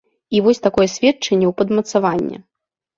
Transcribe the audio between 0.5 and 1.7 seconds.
такое сведчанне ў